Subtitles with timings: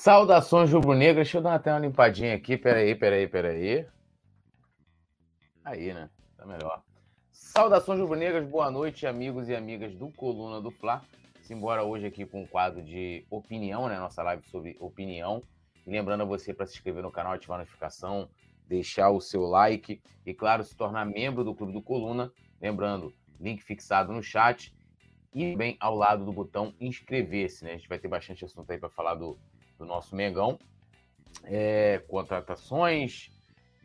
[0.00, 1.26] Saudações rubro-negras.
[1.26, 2.56] Deixa eu dar até uma limpadinha aqui.
[2.56, 3.86] Peraí, peraí, peraí.
[5.62, 6.08] Aí, né?
[6.38, 6.82] Tá melhor.
[7.30, 8.48] Saudações rubro-negras.
[8.48, 11.04] Boa noite, amigos e amigas do Coluna do Fla.
[11.42, 13.98] Simbora hoje aqui com um quadro de opinião, né?
[13.98, 15.42] Nossa live sobre opinião.
[15.86, 18.30] E lembrando a você para se inscrever no canal, ativar a notificação,
[18.66, 22.32] deixar o seu like e, claro, se tornar membro do Clube do Coluna.
[22.58, 24.74] Lembrando, link fixado no chat
[25.34, 27.72] e bem ao lado do botão inscrever-se, né?
[27.72, 29.38] A gente vai ter bastante assunto aí para falar do,
[29.80, 30.58] do nosso Mengão.
[31.44, 33.30] É, contratações,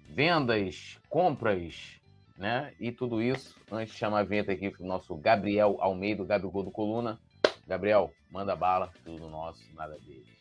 [0.09, 1.99] vendas, compras,
[2.37, 2.73] né?
[2.79, 3.55] E tudo isso.
[3.71, 7.17] Antes de chamar a vinheta aqui para o nosso Gabriel Almeida, Gabigol do Coluna.
[7.65, 10.35] Gabriel, manda bala, tudo nosso, nada deles.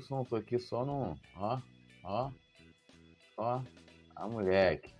[0.00, 0.24] Som?
[0.24, 1.16] Tô aqui só no.
[1.36, 1.58] Ó,
[2.02, 2.30] ó,
[3.36, 3.60] ó.
[4.16, 4.92] A moleque.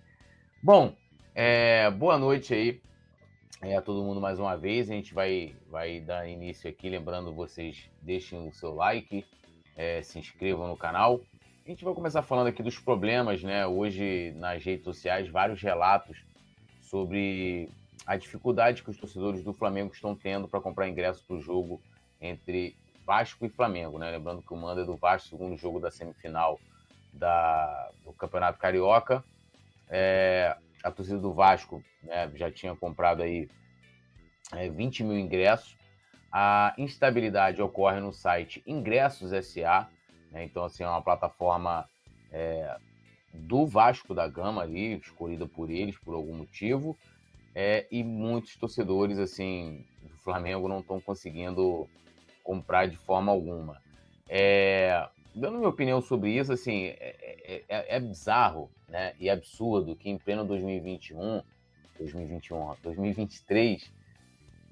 [0.61, 0.95] Bom,
[1.33, 2.81] é, boa noite aí
[3.61, 4.89] é, a todo mundo mais uma vez.
[4.89, 6.89] A gente vai, vai dar início aqui.
[6.89, 9.25] Lembrando vocês, deixem o seu like,
[9.75, 11.21] é, se inscrevam no canal.
[11.65, 13.65] A gente vai começar falando aqui dos problemas, né?
[13.65, 16.23] Hoje nas redes sociais, vários relatos
[16.81, 17.69] sobre
[18.05, 21.81] a dificuldade que os torcedores do Flamengo estão tendo para comprar ingressos para o jogo
[22.21, 22.75] entre
[23.05, 24.09] Vasco e Flamengo, né?
[24.11, 26.59] Lembrando que o mando é do Vasco, segundo jogo da semifinal
[27.13, 29.23] da, do Campeonato Carioca.
[29.89, 33.47] É, a torcida do Vasco né, já tinha comprado aí
[34.53, 35.77] é, 20 mil ingressos.
[36.31, 39.87] A instabilidade ocorre no site Ingressos SA,
[40.31, 40.43] né?
[40.43, 41.87] então assim é uma plataforma
[42.31, 42.77] é,
[43.33, 46.97] do Vasco da Gama ali, escolhida por eles por algum motivo,
[47.53, 51.87] é, e muitos torcedores assim do Flamengo não estão conseguindo
[52.45, 53.81] comprar de forma alguma.
[54.29, 59.95] É, dando minha opinião sobre isso, assim, é, é, é, é bizarro né, e absurdo
[59.95, 61.41] que em pleno 2021,
[61.99, 63.91] 2021, 2023,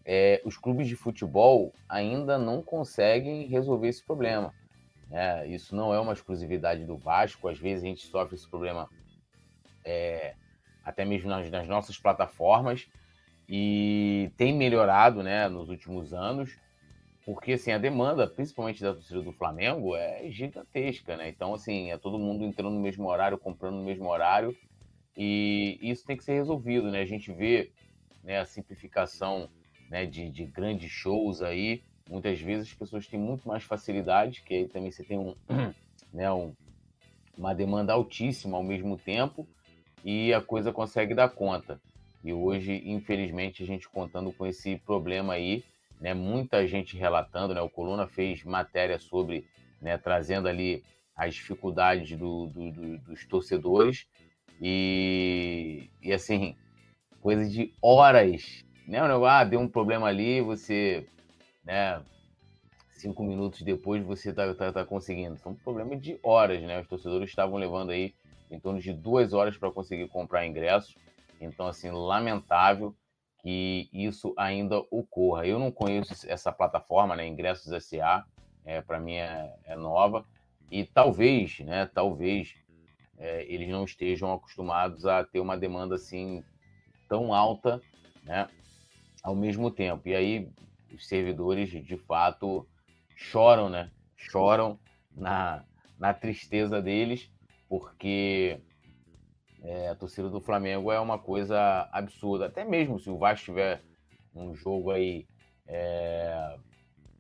[0.06, 4.54] é, os clubes de futebol ainda não conseguem resolver esse problema.
[5.10, 5.48] Né?
[5.48, 8.88] Isso não é uma exclusividade do Vasco, às vezes a gente sofre esse problema
[9.84, 10.36] é,
[10.86, 12.88] até mesmo nas, nas, nossas plataformas
[13.50, 16.58] e tem melhorado né, nos últimos anos
[17.26, 21.30] porque assim, a demanda, principalmente da torcida do Flamengo, é gigantesca, né?
[21.30, 24.56] Então, assim, é todo mundo entrando no mesmo horário, comprando no mesmo horário,
[25.16, 27.02] e isso tem que ser resolvido, né?
[27.02, 27.72] A gente vê
[28.24, 29.50] né, a simplificação
[29.90, 34.54] né, de, de grandes shows aí, muitas vezes as pessoas têm muito mais facilidade, que
[34.54, 35.36] aí também você tem um,
[36.12, 36.54] né, um,
[37.38, 39.48] uma demanda altíssima ao mesmo tempo,
[40.04, 41.80] e a coisa consegue dar conta.
[42.24, 45.64] E hoje, infelizmente, a gente contando com esse problema aí,
[46.04, 49.48] né, muita gente relatando, né, o Coluna fez matéria sobre,
[49.82, 50.84] né, trazendo ali
[51.16, 54.06] as dificuldades do, do, do, dos torcedores.
[54.62, 56.58] E, e assim,
[57.22, 61.08] coisa de horas, né, ah, deu um problema ali, você,
[61.64, 62.04] né,
[62.92, 66.88] cinco minutos depois você tá, tá, tá conseguindo, foi um problema de horas, né, os
[66.88, 68.14] torcedores estavam levando aí
[68.52, 70.98] em torno de duas horas para conseguir comprar ingresso,
[71.40, 72.94] então, assim, lamentável,
[73.44, 75.46] que isso ainda ocorra.
[75.46, 78.26] Eu não conheço essa plataforma, né, Ingressos SA,
[78.64, 80.26] é, para mim é, é, nova,
[80.72, 82.56] e talvez, né, talvez
[83.18, 86.42] é, eles não estejam acostumados a ter uma demanda assim
[87.10, 87.82] tão alta,
[88.24, 88.48] né,
[89.22, 90.08] ao mesmo tempo.
[90.08, 90.50] E aí
[90.94, 92.66] os servidores, de fato,
[93.14, 94.80] choram, né, choram
[95.12, 95.66] na,
[96.00, 97.30] na tristeza deles,
[97.68, 98.62] porque
[99.64, 102.48] é, a torcida do Flamengo é uma coisa absurda.
[102.48, 103.82] Até mesmo se o Vasco tiver
[104.36, 105.26] um jogo aí
[105.66, 106.58] é,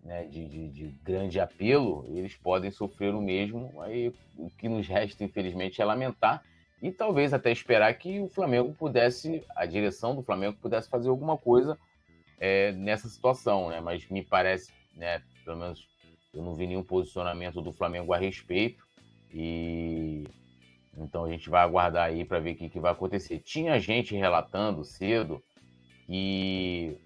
[0.04, 3.81] né, de, de, de, grande apelo, eles podem sofrer o mesmo.
[3.81, 6.44] Aí o que nos resta, infelizmente, é lamentar
[6.81, 11.38] e talvez até esperar que o Flamengo pudesse, a direção do Flamengo pudesse fazer alguma
[11.38, 11.80] coisa
[12.38, 13.80] é, nessa situação, né?
[13.80, 15.88] Mas me parece, né, pelo menos
[16.34, 18.86] eu não vi nenhum posicionamento do Flamengo a respeito
[19.34, 20.25] e
[20.98, 23.40] então a gente vai aguardar aí para ver o que, que vai acontecer.
[23.40, 25.44] Tinha gente relatando cedo
[26.06, 26.98] que,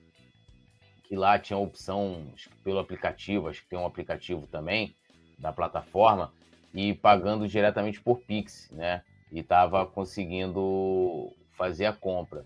[1.03, 2.25] que lá tinha opção
[2.63, 4.95] pelo aplicativo, acho que tem um aplicativo também
[5.39, 6.33] da plataforma,
[6.73, 9.03] e pagando diretamente por Pix, né?
[9.31, 12.45] E estava conseguindo fazer a compra.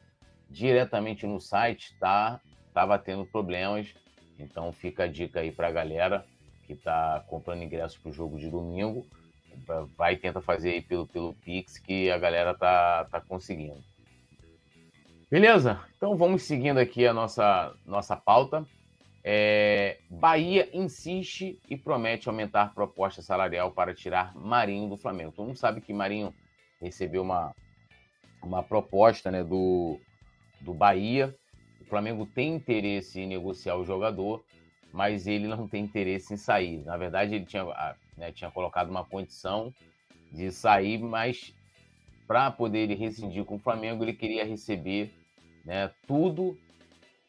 [0.49, 2.39] Diretamente no site tá,
[2.73, 3.93] tava tendo problemas,
[4.37, 6.25] então fica a dica aí para a galera
[6.65, 9.05] que está comprando ingressos para o jogo de domingo
[9.97, 13.81] vai e tenta fazer aí pelo, pelo Pix que a galera tá, tá conseguindo.
[15.29, 15.79] Beleza?
[15.95, 18.65] Então vamos seguindo aqui a nossa, nossa pauta.
[19.23, 25.31] É, Bahia insiste e promete aumentar proposta salarial para tirar Marinho do Flamengo.
[25.31, 26.33] Todo mundo sabe que Marinho
[26.81, 27.55] recebeu uma,
[28.41, 29.99] uma proposta né, do,
[30.59, 31.35] do Bahia.
[31.79, 34.43] O Flamengo tem interesse em negociar o jogador,
[34.91, 36.83] mas ele não tem interesse em sair.
[36.83, 37.63] Na verdade, ele tinha,
[38.17, 39.73] né, tinha colocado uma condição
[40.31, 41.53] de sair, mas
[42.27, 45.13] para poder ele rescindir com o Flamengo, ele queria receber
[45.65, 46.57] né, tudo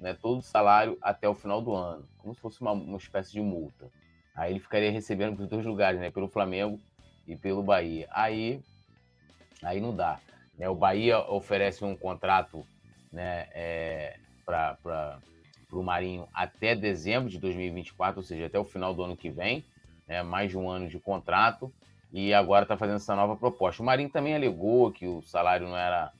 [0.02, 3.32] né, todo o salário até o final do ano, como se fosse uma, uma espécie
[3.32, 3.88] de multa.
[4.34, 6.80] Aí ele ficaria recebendo por dois lugares, né, pelo Flamengo
[7.26, 8.08] e pelo Bahia.
[8.10, 8.60] Aí,
[9.62, 10.18] aí não dá.
[10.58, 10.68] Né?
[10.68, 12.66] O Bahia oferece um contrato
[13.12, 15.20] né, é, para
[15.70, 19.64] o Marinho até dezembro de 2024, ou seja, até o final do ano que vem,
[20.12, 21.72] né, mais de um ano de contrato,
[22.12, 23.82] e agora está fazendo essa nova proposta.
[23.82, 26.12] O Marinho também alegou que o salário não era,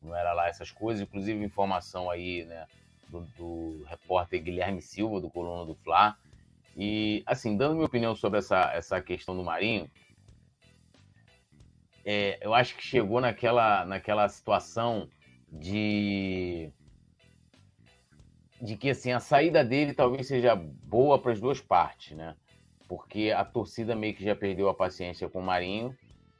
[0.00, 2.66] não era lá essas coisas, inclusive informação aí, né,
[3.08, 6.16] do, do repórter Guilherme Silva, do Coluna do Fla.
[6.76, 9.90] E, assim, dando minha opinião sobre essa, essa questão do Marinho,
[12.04, 15.08] é, eu acho que chegou naquela, naquela situação
[15.50, 16.72] de
[18.60, 22.36] de que assim a saída dele talvez seja boa para as duas partes, né?
[22.92, 25.96] Porque a torcida meio que já perdeu a paciência com o Marinho.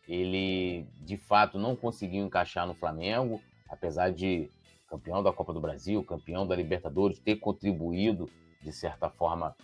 [0.07, 3.41] Ele de fato não conseguiu encaixar no Flamengo,
[3.71, 4.51] apesar de
[4.87, 8.29] campeão da Copa do Brasil, campeão da Libertadores, ter contribuído,
[8.61, 9.57] de certa forma,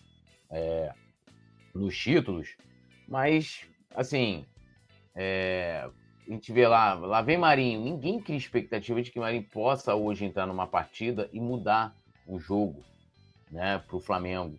[0.50, 0.90] é,
[1.74, 2.56] nos títulos.
[3.06, 4.46] Mas, assim,
[5.14, 5.90] é,
[6.26, 7.82] a gente vê lá, lá vem Marinho.
[7.82, 11.94] Ninguém cria expectativa de que Marinho possa hoje entrar numa partida e mudar
[12.26, 12.82] o jogo
[13.50, 14.58] né, para o Flamengo.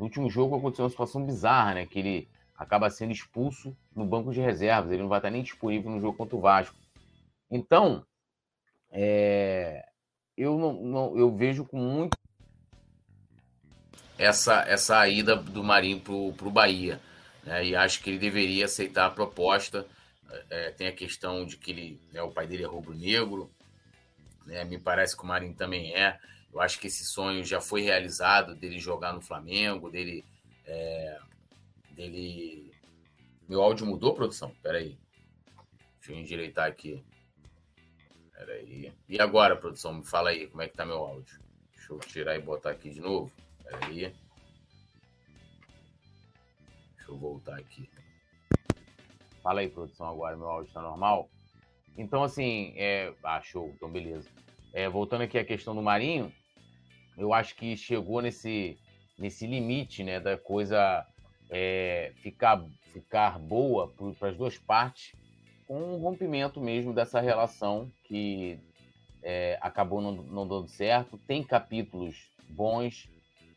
[0.00, 1.84] No último jogo aconteceu uma situação bizarra, né?
[1.84, 4.90] Que ele acaba sendo expulso no banco de reservas.
[4.90, 6.74] Ele não vai estar nem disponível no jogo contra o Vasco.
[7.50, 8.02] Então,
[8.90, 9.84] é,
[10.38, 12.16] eu não, não, eu vejo com muito
[14.16, 16.98] essa essa ida do Marinho pro, pro Bahia,
[17.44, 17.66] né?
[17.66, 19.86] E acho que ele deveria aceitar a proposta.
[20.48, 23.50] É, tem a questão de que ele, né, o pai dele é rubro-negro,
[24.46, 24.64] né?
[24.64, 26.18] Me parece que o Marinho também é.
[26.52, 30.24] Eu acho que esse sonho já foi realizado dele jogar no Flamengo, dele
[30.66, 31.18] é,
[31.92, 32.70] dele
[33.50, 34.54] meu áudio mudou, produção?
[34.62, 34.96] Peraí.
[35.98, 37.04] Deixa eu endireitar aqui.
[38.32, 38.92] Peraí.
[39.08, 41.40] E agora, produção, me fala aí, como é que tá meu áudio?
[41.74, 43.32] Deixa eu tirar e botar aqui de novo.
[43.64, 44.14] Peraí.
[46.94, 47.90] Deixa eu voltar aqui.
[49.42, 51.28] Fala aí, produção, agora, meu áudio tá normal?
[51.98, 53.12] Então, assim, é...
[53.24, 54.30] Ah, show, então beleza.
[54.72, 56.32] É, voltando aqui à questão do Marinho,
[57.20, 58.76] eu acho que chegou nesse,
[59.18, 61.06] nesse limite, né, da coisa
[61.50, 65.12] é, ficar, ficar boa para as duas partes
[65.70, 68.58] um rompimento mesmo dessa relação que
[69.22, 71.16] é, acabou não, não, dando certo.
[71.28, 73.08] Tem capítulos bons,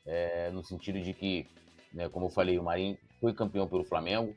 [0.05, 1.47] é, no sentido de que,
[1.91, 4.35] né, como eu falei, o Marinho foi campeão pelo Flamengo.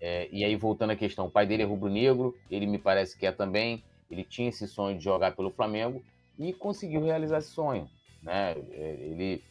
[0.00, 3.26] É, e aí, voltando à questão, o pai dele é rubro-negro, ele me parece que
[3.26, 3.84] é também.
[4.10, 6.02] Ele tinha esse sonho de jogar pelo Flamengo
[6.38, 7.86] e conseguiu realizar esse sonho.
[8.22, 8.52] Né?
[8.72, 9.42] É, ele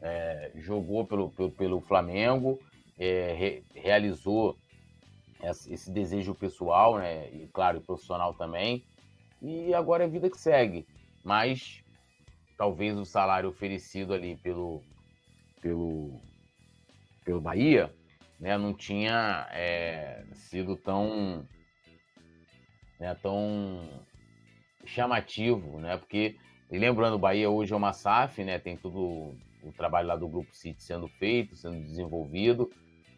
[0.00, 2.60] é, jogou pelo, pelo, pelo Flamengo,
[2.98, 4.56] é, re, realizou
[5.68, 7.28] esse desejo pessoal, né?
[7.30, 8.82] E claro, profissional também.
[9.42, 10.86] E agora é a vida que segue.
[11.22, 11.82] Mas
[12.56, 14.82] talvez o salário oferecido ali pelo
[15.60, 16.20] pelo
[17.24, 17.92] pelo Bahia,
[18.38, 21.46] né, não tinha é, sido tão
[23.00, 23.88] né, tão
[24.84, 25.96] chamativo, né?
[25.96, 26.36] Porque
[26.78, 28.58] lembrando, o Bahia hoje é uma SAF, né?
[28.58, 32.70] Tem tudo o trabalho lá do Grupo City sendo feito, sendo desenvolvido.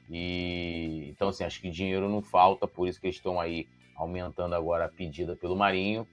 [0.09, 4.55] E então, assim, acho que dinheiro não falta, por isso que eles estão aí aumentando
[4.55, 6.07] agora a pedida pelo Marinho.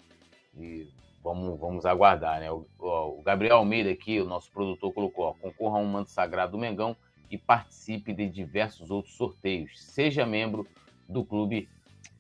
[0.58, 0.88] E
[1.24, 2.52] vamos, vamos aguardar, né?
[2.52, 6.54] O, o Gabriel Almeida aqui, o nosso produtor, colocou: ó, concorra a um manto sagrado
[6.54, 6.96] do Mengão
[7.30, 9.82] e participe de diversos outros sorteios.
[9.82, 10.68] Seja membro
[11.08, 11.70] do clube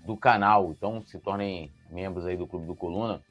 [0.05, 0.71] do canal.
[0.71, 3.21] Então, se tornem membros aí do Clube do Coluna.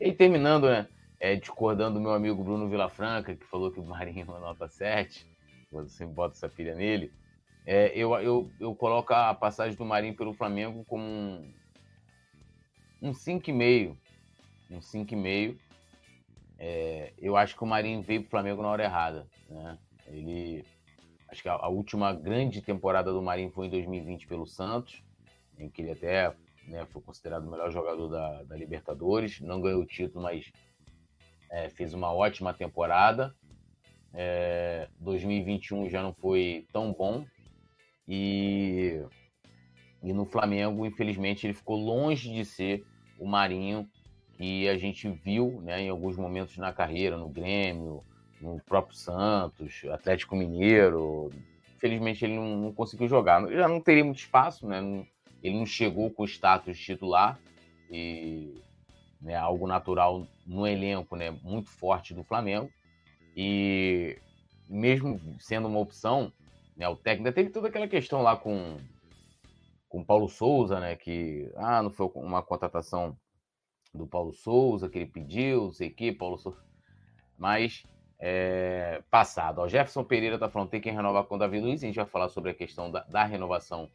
[0.00, 0.86] E terminando, né?
[1.20, 4.66] É, discordando do meu amigo Bruno Vilafranca, que falou que o Marinho é uma nota
[4.66, 5.26] 7.
[5.70, 7.12] Você bota essa pilha nele.
[7.66, 11.52] É, eu, eu, eu coloco a passagem do Marinho pelo Flamengo como um,
[13.02, 13.96] um 5,5.
[14.70, 15.58] Um 5,5.
[16.58, 19.26] É, eu acho que o Marinho veio para o Flamengo na hora errada.
[19.48, 19.78] Né?
[20.06, 20.64] Ele,
[21.28, 25.02] acho que a, a, última grande temporada do Marinho foi em 2020 pelo Santos,
[25.58, 26.34] em que ele até
[26.66, 29.40] né, foi considerado o melhor jogador da, da Libertadores.
[29.40, 30.50] Não ganhou o título, mas
[31.50, 33.34] é, fez uma ótima temporada.
[34.12, 37.24] É, 2021 já não foi tão bom,
[38.12, 39.00] e,
[40.02, 42.84] e no Flamengo, infelizmente, ele ficou longe de ser
[43.20, 43.88] o Marinho
[44.32, 48.02] que a gente viu né, em alguns momentos na carreira, no Grêmio,
[48.40, 51.30] no próprio Santos, Atlético Mineiro.
[51.76, 53.46] Infelizmente ele não, não conseguiu jogar.
[53.52, 55.06] Já não teria muito espaço, né?
[55.42, 57.38] Ele não chegou com o status titular
[57.90, 58.60] e
[59.20, 62.70] né, algo natural no elenco, né, muito forte do Flamengo.
[63.36, 64.18] E
[64.68, 66.32] mesmo sendo uma opção,
[66.76, 68.78] né, o técnico teve toda aquela questão lá com
[69.88, 73.16] com Paulo Souza, né, que ah, não foi uma contratação
[73.92, 76.62] do Paulo Souza que ele pediu, não sei o que, Paulo Souza.
[77.36, 77.84] Mas
[78.20, 79.62] é, passado.
[79.62, 81.82] O Jefferson Pereira está falando tem que renovar com o Davi Luiz.
[81.82, 83.88] A gente vai falar sobre a questão da, da renovação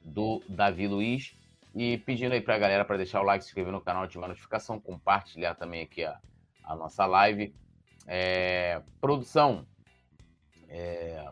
[0.00, 1.36] do Davi Luiz.
[1.74, 4.26] E pedindo aí para a galera para deixar o like, se inscrever no canal, ativar
[4.26, 6.20] a notificação, compartilhar também aqui a,
[6.62, 7.54] a nossa live.
[8.06, 9.66] É, produção,
[10.68, 11.28] é,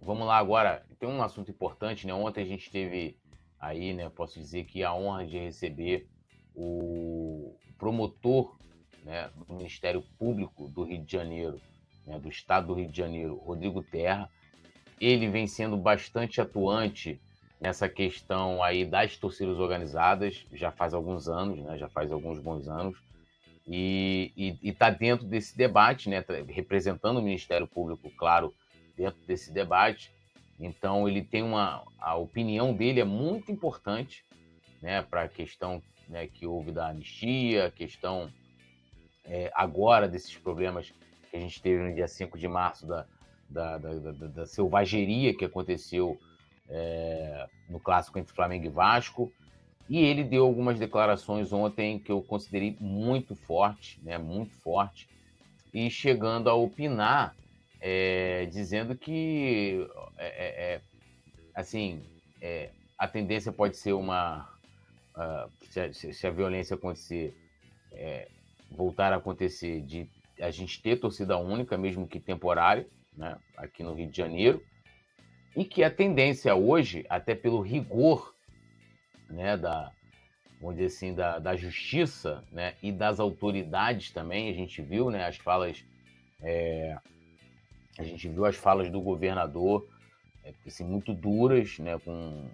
[0.00, 0.84] vamos lá agora.
[0.98, 2.14] Tem um assunto importante, né?
[2.14, 3.16] Ontem a gente teve
[3.58, 4.08] aí, né?
[4.08, 6.08] Posso dizer que a honra de receber
[6.54, 8.56] o promotor
[9.04, 11.60] né, do Ministério Público do Rio de Janeiro,
[12.06, 14.30] né, do Estado do Rio de Janeiro, Rodrigo Terra.
[15.00, 17.20] Ele vem sendo bastante atuante
[17.60, 22.66] nessa questão aí das torcidas organizadas, já faz alguns anos, né, já faz alguns bons
[22.66, 22.98] anos,
[23.66, 28.52] e está dentro desse debate, né, representando o Ministério Público, claro,
[28.96, 30.10] dentro desse debate.
[30.58, 34.24] Então ele tem uma a opinião dele é muito importante,
[34.82, 38.32] né, para a questão né, que houve da anistia, a questão
[39.24, 40.92] é, agora desses problemas
[41.30, 43.06] que a gente teve no dia 5 de março da,
[43.48, 46.18] da, da, da, da selvageria que aconteceu
[46.70, 49.32] é, no clássico entre Flamengo e Vasco.
[49.88, 55.08] E ele deu algumas declarações ontem que eu considerei muito forte, né, muito forte,
[55.74, 57.34] e chegando a opinar,
[57.80, 59.84] é, dizendo que,
[60.16, 60.80] é, é, é
[61.54, 62.02] assim,
[62.40, 64.48] é, a tendência pode ser uma,
[65.16, 67.34] uh, se, a, se, a, violência acontecer,
[68.70, 70.08] voltar a acontecer de
[70.40, 72.86] a gente ter torcida única, mesmo que temporária,
[73.16, 74.62] né, aqui no Rio de Janeiro,
[75.56, 78.34] e que a tendência hoje, até pelo rigor
[79.28, 79.92] né, da,
[80.60, 85.26] vamos dizer assim, da, da justiça né, e das autoridades também, a gente viu né,
[85.26, 85.84] as falas,
[86.42, 86.96] é,
[87.98, 89.88] a gente viu as falas do governador
[90.44, 92.48] é, assim, muito duras né, com,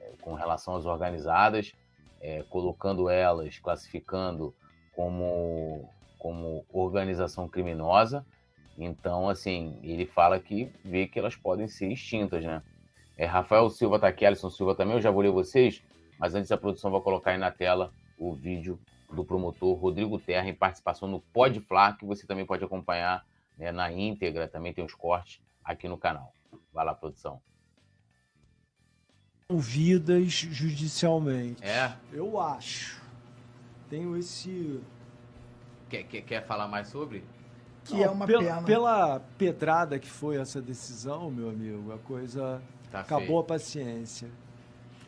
[0.00, 1.72] é, com relação às organizadas,
[2.20, 4.54] é, colocando elas, classificando
[4.92, 8.24] como, como organização criminosa.
[8.76, 12.62] Então, assim, ele fala que vê que elas podem ser extintas, né?
[13.16, 15.82] É, Rafael Silva tá aqui, Alisson Silva também, eu já vou ler vocês,
[16.18, 18.78] mas antes a produção vai colocar aí na tela o vídeo
[19.12, 23.24] do promotor Rodrigo Terra em participação no Pode Flá, que você também pode acompanhar
[23.56, 26.32] né, na íntegra, também tem os cortes aqui no canal.
[26.72, 27.40] Vai lá, produção.
[29.48, 31.62] Ouvidas judicialmente.
[31.62, 31.94] É?
[32.12, 33.00] Eu acho.
[33.88, 34.80] Tenho esse.
[35.88, 37.22] Quer, quer, quer falar mais sobre?
[37.84, 38.62] Que Não, é uma pela, pena.
[38.62, 43.38] Pela pedrada que foi essa decisão, meu amigo, a coisa tá acabou feio.
[43.40, 44.28] a paciência.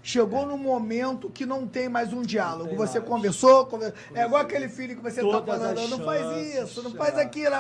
[0.03, 0.47] Chegou é.
[0.47, 2.77] no momento que não tem mais um diálogo.
[2.77, 3.11] Você mais.
[3.11, 7.19] conversou, conversou, é igual aquele filho que você está falando, não faz isso, não faz
[7.19, 7.51] aquilo,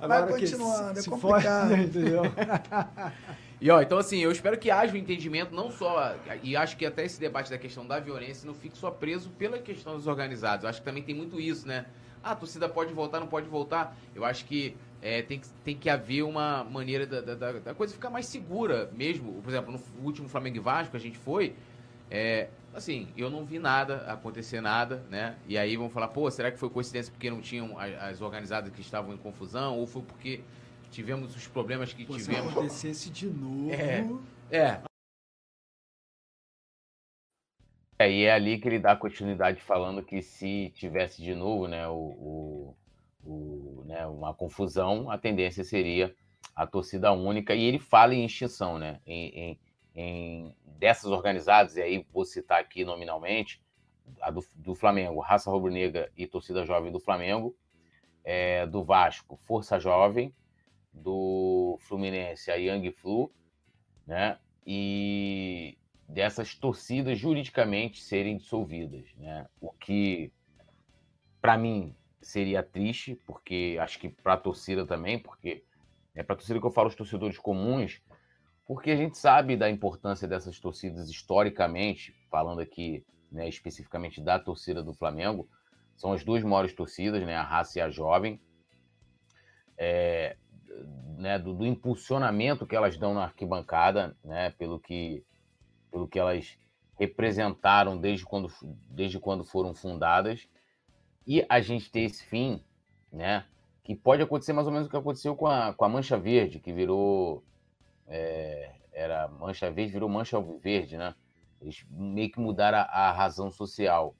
[0.00, 1.68] vai continuando, é complicado.
[1.68, 2.22] For, entendeu?
[3.60, 6.14] E ó, então assim, eu espero que haja um entendimento, não só.
[6.42, 9.58] E acho que até esse debate da questão da violência não fique só preso pela
[9.58, 10.64] questão dos organizados.
[10.64, 11.86] Eu acho que também tem muito isso, né?
[12.24, 13.96] Ah, a torcida pode voltar, não pode voltar.
[14.14, 17.92] Eu acho que é, tem, que, tem que haver uma maneira da, da, da, coisa
[17.92, 19.42] ficar mais segura mesmo.
[19.42, 21.54] Por exemplo, no último Flamengo e Vasco a gente foi.
[22.10, 25.36] É, assim, eu não vi nada acontecer nada, né?
[25.46, 28.72] E aí vão falar, pô, será que foi coincidência porque não tinham as, as organizadas
[28.72, 29.78] que estavam em confusão?
[29.78, 30.40] Ou foi porque
[30.90, 32.52] tivemos os problemas que pô, tivemos?
[32.52, 33.70] Se acontecesse de novo.
[33.70, 34.56] É.
[34.56, 34.80] é.
[37.98, 41.86] É, e é ali que ele dá continuidade falando que se tivesse de novo né,
[41.86, 42.76] o, o,
[43.24, 46.14] o, né, uma confusão, a tendência seria
[46.54, 47.54] a torcida única.
[47.54, 49.00] E ele fala em extinção, né?
[49.06, 49.60] Em, em,
[49.94, 53.62] em dessas organizadas, e aí vou citar aqui nominalmente,
[54.20, 57.56] a do, do Flamengo, Raça Rubro-Negra e Torcida Jovem do Flamengo,
[58.22, 60.34] é, do Vasco, Força Jovem,
[60.92, 63.32] do Fluminense, a Young Flu,
[64.06, 64.38] né?
[64.66, 65.76] E
[66.08, 69.46] dessas torcidas juridicamente serem dissolvidas, né?
[69.60, 70.32] O que
[71.40, 75.62] para mim seria triste, porque acho que para a torcida também, porque
[76.14, 78.00] é para a torcida que eu falo os torcedores comuns,
[78.66, 84.82] porque a gente sabe da importância dessas torcidas historicamente, falando aqui né, especificamente da torcida
[84.82, 85.48] do Flamengo,
[85.96, 88.40] são as duas maiores torcidas, né, a Raça e a Jovem,
[89.76, 90.36] é,
[91.18, 95.24] né, do, do, impulsionamento que elas dão na arquibancada, né, pelo que
[95.94, 96.58] pelo que elas
[96.98, 98.50] representaram desde quando,
[98.90, 100.48] desde quando foram fundadas.
[101.24, 102.60] E a gente ter esse fim,
[103.12, 103.46] né?
[103.84, 106.58] que pode acontecer mais ou menos o que aconteceu com a, com a Mancha Verde,
[106.58, 107.44] que virou.
[108.08, 111.14] É, era Mancha Verde, virou Mancha Verde, né?
[111.60, 114.16] Eles meio que mudaram a, a razão social.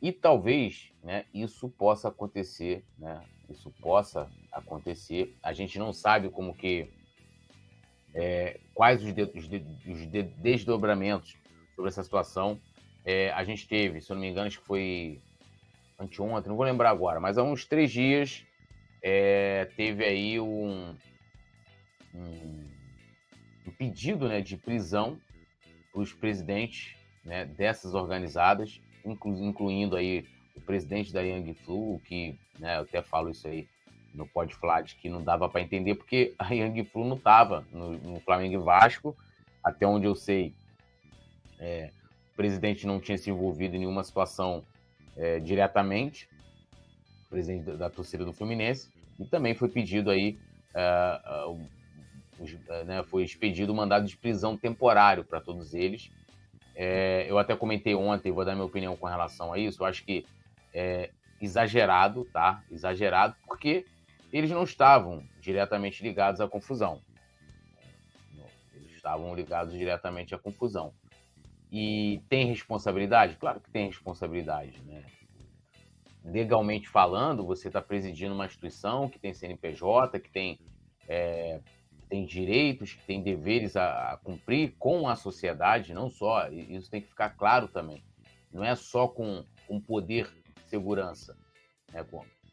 [0.00, 3.22] E talvez né, isso possa acontecer, né?
[3.48, 5.36] Isso possa acontecer.
[5.42, 6.88] A gente não sabe como que.
[8.14, 11.36] É, quais os, de, os, de, os de, desdobramentos
[11.76, 12.58] sobre essa situação.
[13.04, 15.20] É, a gente teve, se eu não me engano, acho que foi
[15.98, 18.42] anteontem, não vou lembrar agora, mas há uns três dias
[19.02, 20.96] é, teve aí um,
[22.14, 22.70] um,
[23.66, 25.20] um, pedido né, de prisão
[25.92, 30.24] para os presidentes né, dessas organizadas, inclu, incluindo aí
[30.56, 33.68] o presidente da Young Flu, que né, eu até falo isso aí
[34.14, 37.92] no Pode Flat, que não dava para entender, porque a Young Flu não estava no,
[37.98, 39.16] no, Flamengo e Vasco,
[39.62, 40.54] até onde eu sei,
[41.58, 41.90] é,
[42.32, 44.64] o presidente não tinha se envolvido em nenhuma situação
[45.16, 46.28] é, diretamente,
[47.28, 50.38] presidente da, da, torcida do Fluminense, e também foi pedido aí,
[50.74, 56.10] uh, uh, né, foi expedido o mandado de prisão temporário para todos eles.
[56.74, 60.02] É, eu até comentei ontem, vou dar minha opinião com relação a isso, eu acho
[60.04, 60.24] que
[60.72, 62.62] é exagerado, tá?
[62.70, 63.84] Exagerado, porque
[64.32, 67.02] eles não estavam diretamente ligados à confusão.
[68.74, 70.94] Eles estavam ligados diretamente à confusão.
[71.70, 73.36] E tem responsabilidade?
[73.36, 75.04] Claro que tem responsabilidade, né?
[76.24, 80.60] Legalmente falando, você está presidindo uma instituição que tem CNPJ, que tem,
[81.08, 81.60] é,
[82.08, 87.00] tem direitos, que tem deveres a, a, cumprir com a sociedade, não só, isso tem
[87.00, 88.04] que ficar claro também.
[88.52, 90.28] Não é só com, com poder
[90.66, 91.36] segurança,
[91.92, 92.04] né?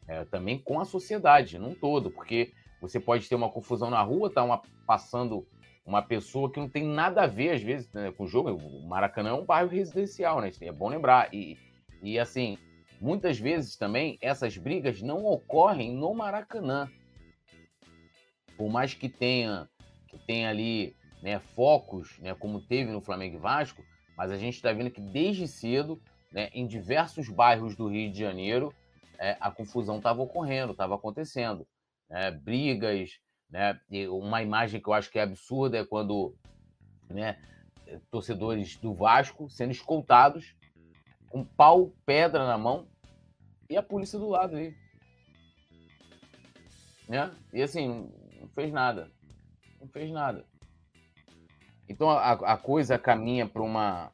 [0.08, 4.32] É, também com a sociedade, num todo, porque você pode ter uma confusão na rua,
[4.32, 5.46] tá uma, passando
[5.84, 8.50] uma pessoa que não tem nada a ver, às vezes, né, com o jogo.
[8.50, 10.50] O Maracanã é um bairro residencial, né?
[10.60, 11.32] É bom lembrar.
[11.32, 11.56] E,
[12.02, 12.58] e assim,
[13.00, 16.90] muitas vezes também essas brigas não ocorrem no Maracanã.
[18.56, 19.68] Por mais que tenha,
[20.08, 23.82] que tenha ali né, focos, né, como teve no Flamengo e Vasco,
[24.16, 26.00] mas a gente está vendo que desde cedo,
[26.32, 28.74] né, em diversos bairros do Rio de Janeiro,
[29.18, 31.66] é, a confusão estava ocorrendo, estava acontecendo.
[32.08, 33.18] Né, brigas,
[33.50, 33.78] né?
[33.90, 36.34] E uma imagem que eu acho que é absurda é quando
[37.10, 37.38] né,
[38.10, 40.54] torcedores do Vasco sendo escoltados
[41.30, 42.88] com pau, pedra na mão
[43.68, 44.74] e a polícia do lado ali.
[47.08, 47.30] Né?
[47.52, 49.10] E assim, não fez nada.
[49.80, 50.44] Não fez nada.
[51.88, 54.12] Então a, a coisa caminha para uma,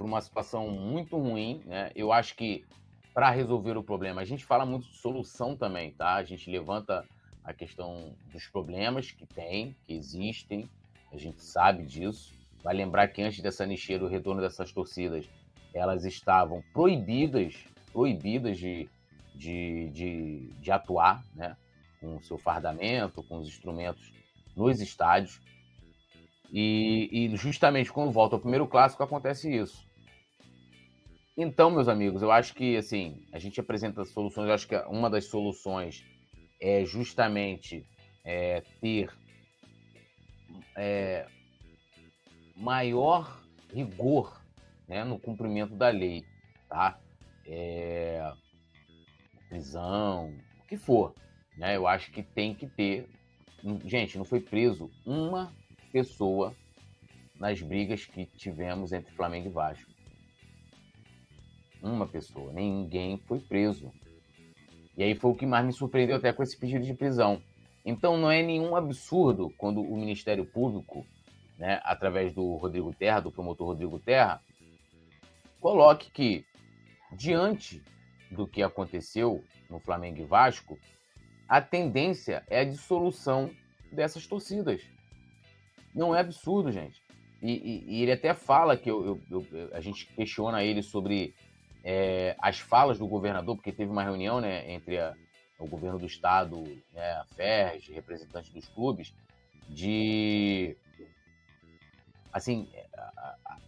[0.00, 1.62] uma situação muito ruim.
[1.66, 1.90] Né?
[1.94, 2.64] Eu acho que
[3.14, 6.14] para resolver o problema, a gente fala muito de solução também, tá?
[6.14, 7.04] A gente levanta
[7.44, 10.68] a questão dos problemas que tem, que existem,
[11.12, 12.32] a gente sabe disso.
[12.62, 15.28] Vai lembrar que antes dessa nicheira, o retorno dessas torcidas,
[15.74, 17.54] elas estavam proibidas,
[17.92, 18.88] proibidas de,
[19.34, 21.56] de, de, de atuar, né?
[22.00, 24.12] Com o seu fardamento, com os instrumentos
[24.56, 25.40] nos estádios.
[26.50, 29.86] E, e, justamente quando volta ao primeiro clássico acontece isso.
[31.36, 34.48] Então, meus amigos, eu acho que assim a gente apresenta soluções.
[34.48, 36.04] Eu acho que uma das soluções
[36.60, 37.86] é justamente
[38.24, 39.10] é, ter
[40.76, 41.26] é,
[42.54, 43.42] maior
[43.72, 44.40] rigor
[44.86, 46.22] né, no cumprimento da lei,
[46.68, 47.00] tá?
[47.46, 48.30] É,
[49.48, 51.14] prisão, o que for,
[51.56, 51.76] né?
[51.76, 53.08] Eu acho que tem que ter.
[53.86, 55.52] Gente, não foi preso uma
[55.90, 56.54] pessoa
[57.36, 59.91] nas brigas que tivemos entre Flamengo e Vasco.
[61.82, 63.92] Uma pessoa, ninguém foi preso.
[64.96, 67.42] E aí foi o que mais me surpreendeu até com esse pedido de prisão.
[67.84, 71.04] Então não é nenhum absurdo quando o Ministério Público,
[71.58, 74.40] né, através do Rodrigo Terra, do promotor Rodrigo Terra,
[75.60, 76.44] coloque que,
[77.12, 77.82] diante
[78.30, 80.78] do que aconteceu no Flamengo e Vasco,
[81.48, 83.50] a tendência é a dissolução
[83.90, 84.82] dessas torcidas.
[85.94, 87.02] Não é absurdo, gente.
[87.42, 91.34] E, e, e ele até fala que eu, eu, eu, a gente questiona ele sobre
[91.84, 95.14] é, as falas do governador, porque teve uma reunião né, entre a,
[95.58, 99.14] o governo do estado, né, a FERJ, representantes dos clubes,
[99.68, 100.76] de.
[102.32, 103.58] Assim, a,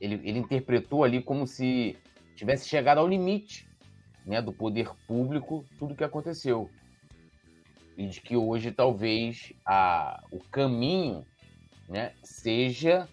[0.00, 1.96] ele, ele interpretou ali como se
[2.34, 3.68] tivesse chegado ao limite
[4.26, 6.70] né, do poder público tudo o que aconteceu.
[7.96, 11.24] E de que hoje talvez a, o caminho
[11.88, 13.08] né, seja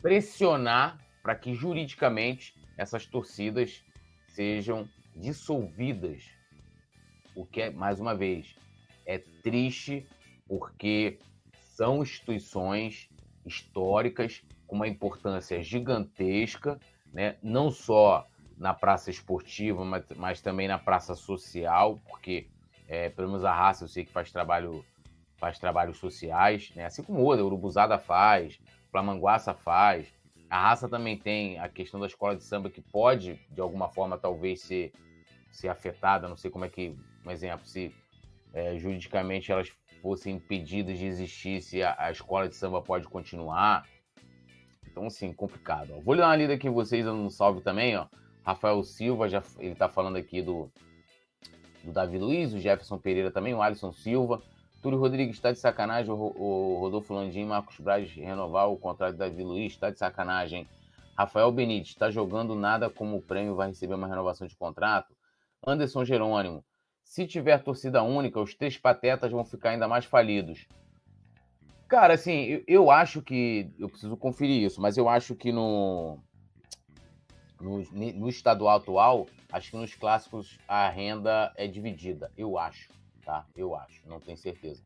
[0.00, 3.84] pressionar para que juridicamente essas torcidas
[4.28, 6.24] sejam dissolvidas.
[7.34, 8.56] O que é, mais uma vez,
[9.06, 10.06] é triste
[10.46, 11.18] porque
[11.54, 13.08] são instituições
[13.44, 16.78] históricas com uma importância gigantesca,
[17.12, 17.36] né?
[17.42, 22.48] não só na praça esportiva, mas, mas também na praça social, porque
[22.88, 24.84] é, pelo menos a raça eu sei que faz trabalho
[25.36, 26.86] faz trabalhos sociais, né?
[26.86, 28.58] assim como o Urubuzada faz,
[28.94, 30.06] Flamanguaça faz.
[30.50, 34.18] A raça também tem a questão da escola de samba que pode, de alguma forma,
[34.18, 34.92] talvez ser,
[35.50, 37.94] ser afetada, não sei como é que, um exemplo, se
[38.52, 43.84] é, juridicamente elas fossem impedidas de existir, se a, a, escola de samba pode continuar.
[44.86, 45.94] Então, assim, complicado.
[45.96, 46.00] Ó.
[46.00, 48.06] Vou dar uma lida aqui em vocês, dando um salve também, ó.
[48.44, 50.70] Rafael Silva, já, ele tá falando aqui do,
[51.82, 54.42] do Davi Luiz, o Jefferson Pereira também, o Alisson Silva.
[54.84, 59.18] Túlio Rodrigues está de sacanagem, o, o Rodolfo Landim, Marcos Braz renovar o contrato do
[59.18, 60.68] Davi Luiz, está de sacanagem.
[61.16, 65.16] Rafael Benítez, está jogando nada como prêmio, vai receber uma renovação de contrato.
[65.66, 66.62] Anderson Jerônimo,
[67.02, 70.66] se tiver torcida única, os três patetas vão ficar ainda mais falidos.
[71.88, 73.72] Cara, assim, eu, eu acho que.
[73.78, 76.18] Eu preciso conferir isso, mas eu acho que no,
[77.58, 82.30] no, no estadual atual, acho que nos clássicos a renda é dividida.
[82.36, 82.92] Eu acho
[83.24, 83.46] tá?
[83.56, 84.82] Eu acho, não tenho certeza.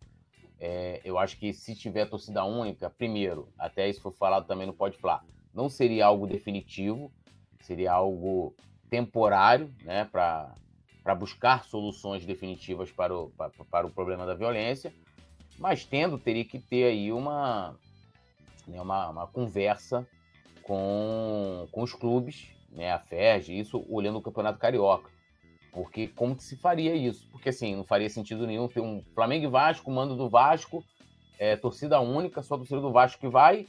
[0.61, 4.73] É, eu acho que se tiver torcida única, primeiro, até isso foi falado também no
[4.73, 5.25] Pode Falar,
[5.55, 7.13] não seria algo definitivo,
[7.61, 8.55] seria algo
[8.91, 13.31] temporário, né, para buscar soluções definitivas para o,
[13.71, 14.93] para, o problema da violência,
[15.59, 17.77] mas tendo, teria que ter aí uma,
[18.67, 20.07] né, uma, uma conversa
[20.63, 25.11] com, com os clubes, né, a FERJ, isso olhando o Campeonato Carioca.
[25.73, 27.29] Porque como que se faria isso?
[27.31, 30.85] Porque assim, não faria sentido nenhum ter um Flamengo e Vasco, mando do Vasco,
[31.39, 33.67] é, torcida única, só a torcida do Vasco que vai,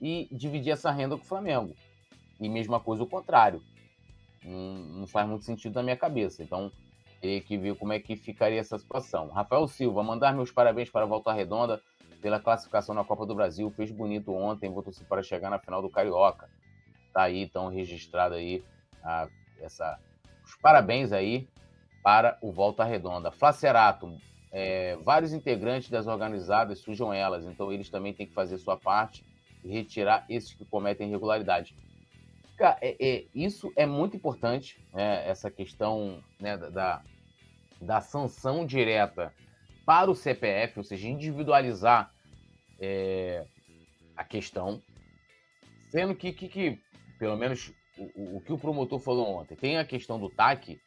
[0.00, 1.74] e dividir essa renda com o Flamengo.
[2.40, 3.62] E mesma coisa o contrário.
[4.44, 6.42] Não, não faz muito sentido na minha cabeça.
[6.42, 6.72] Então,
[7.20, 9.28] teria que ver como é que ficaria essa situação.
[9.28, 11.80] Rafael Silva, mandar meus parabéns para a Volta Redonda
[12.20, 13.70] pela classificação na Copa do Brasil.
[13.70, 16.50] Fez bonito ontem, torcer para chegar na final do Carioca.
[17.12, 18.64] Tá aí, então, registrado aí
[19.04, 19.28] a,
[19.60, 20.00] essa
[20.52, 21.48] os parabéns aí
[22.02, 23.30] para o Volta Redonda.
[23.30, 24.14] Flacerato,
[24.50, 29.24] é, vários integrantes das organizadas sujam elas, então eles também têm que fazer sua parte
[29.64, 31.74] e retirar esses que cometem irregularidade.
[32.80, 37.02] É, é, isso é muito importante, né, essa questão né, da,
[37.80, 39.32] da sanção direta
[39.86, 42.12] para o CPF, ou seja, individualizar
[42.78, 43.44] é,
[44.16, 44.80] a questão,
[45.88, 46.78] sendo que, que, que,
[47.18, 47.72] pelo menos
[48.14, 49.56] o, o, que o promotor falou ontem.
[49.56, 50.80] Tem a questão do TAC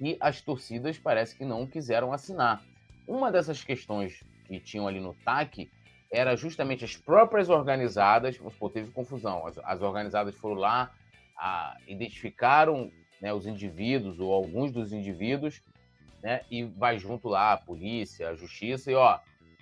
[0.00, 2.62] e as torcidas parece que não quiseram assinar.
[3.06, 5.70] Uma dessas questões que tinham ali no TAC
[6.10, 10.92] era justamente as próprias organizadas, pô, teve confusão, as, as organizadas foram lá,
[11.36, 15.62] a, identificaram né, os indivíduos ou alguns dos indivíduos,
[16.22, 19.18] né, e vai junto lá a polícia, a justiça, e ó,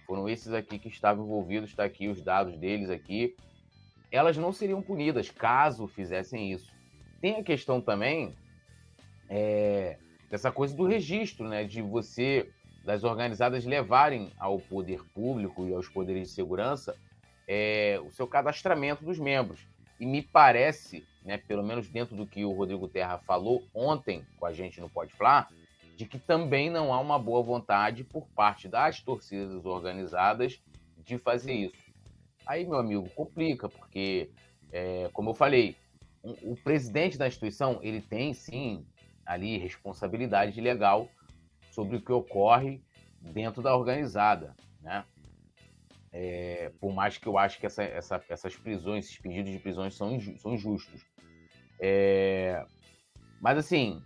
[0.07, 3.37] foram esses aqui que estavam envolvidos, está aqui os dados deles aqui.
[4.11, 6.73] Elas não seriam punidas caso fizessem isso.
[7.21, 8.35] Tem a questão também
[9.29, 9.99] é,
[10.31, 11.65] dessa coisa do registro, né?
[11.65, 12.49] De você,
[12.85, 16.97] das organizadas levarem ao poder público e aos poderes de segurança
[17.53, 19.67] é, o seu cadastramento dos membros.
[19.99, 24.47] E me parece, né, pelo menos dentro do que o Rodrigo Terra falou ontem com
[24.47, 25.49] a gente no Pode Falar,
[25.97, 30.63] de que também não há uma boa vontade por parte das torcidas organizadas
[31.05, 31.91] de fazer isso.
[32.47, 34.31] Aí, meu amigo, complica, porque,
[34.73, 35.77] é, como eu falei,
[36.23, 38.87] o presidente da instituição ele tem sim
[39.25, 41.09] ali responsabilidade legal
[41.71, 42.83] sobre o que ocorre
[43.21, 45.05] dentro da organizada, né?
[46.13, 49.95] É, por mais que eu acho que essa, essa, essas prisões, esses pedidos de prisões
[49.95, 51.07] são, são injustos.
[51.79, 52.65] É,
[53.41, 54.03] mas assim,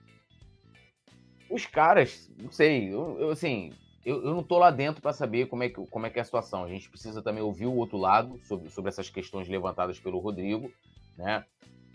[1.50, 3.72] os caras, não sei, eu, eu assim,
[4.04, 6.22] eu, eu, não tô lá dentro para saber como é, que, como é que é
[6.22, 6.64] a situação.
[6.64, 10.70] A gente precisa também ouvir o outro lado sobre, sobre essas questões levantadas pelo Rodrigo,
[11.16, 11.44] né?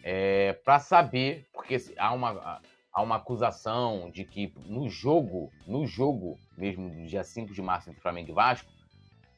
[0.04, 6.38] É, para saber, porque há uma, há uma acusação de que no jogo, no jogo
[6.58, 8.70] mesmo do dia 5 de março entre Flamengo e Vasco,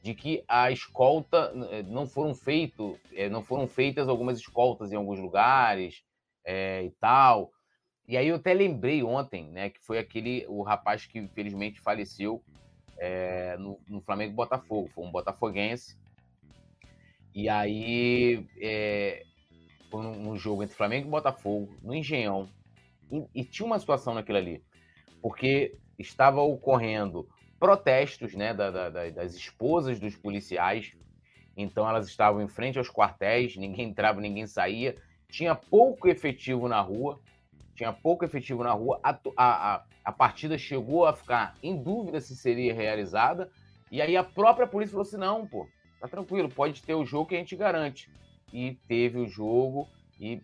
[0.02, 4.96] de que a escolta eh, não foram feito, eh, não foram feitas algumas escoltas em
[4.96, 6.02] alguns lugares
[6.44, 7.52] é, e tal.
[8.08, 12.42] E aí eu até lembrei ontem, né, que foi aquele o rapaz que infelizmente faleceu
[12.98, 15.96] é, no, no, Flamengo Botafogo, foi um botafoguense.
[17.32, 19.22] E aí é,
[19.92, 22.48] foi num, jogo entre Flamengo e Botafogo, no Engenhão.
[23.10, 24.64] E, e tinha uma situação naquilo ali,
[25.20, 27.28] porque estava ocorrendo
[27.60, 30.96] protestos né, da, da, das esposas dos policiais.
[31.54, 34.96] Então elas estavam em frente aos quartéis, ninguém entrava, ninguém saía.
[35.28, 37.20] Tinha pouco efetivo na rua.
[37.74, 38.98] Tinha pouco efetivo na rua.
[39.02, 43.50] A, a, a partida chegou a ficar em dúvida se seria realizada.
[43.90, 45.68] E aí a própria polícia falou assim: não, pô,
[46.00, 48.10] tá tranquilo, pode ter o jogo que a gente garante
[48.52, 49.88] e teve o jogo
[50.20, 50.40] e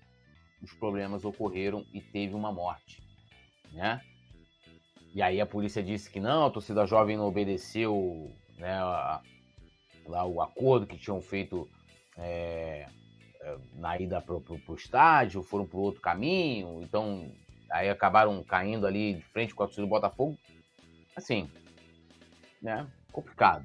[0.62, 3.02] os problemas ocorreram e teve uma morte,
[3.72, 4.00] né?
[5.14, 9.20] E aí a polícia disse que não, a torcida jovem não obedeceu né, a,
[10.06, 11.68] lá o acordo que tinham feito
[12.16, 12.86] é,
[13.74, 17.30] na ida para o estádio, foram para outro caminho, então
[17.70, 20.36] aí acabaram caindo ali de frente com a torcida do Botafogo.
[21.16, 21.50] Assim,
[22.62, 22.86] né?
[23.12, 23.64] Complicado.